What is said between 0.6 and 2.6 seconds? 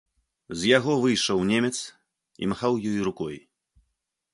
З яго выйшаў немец і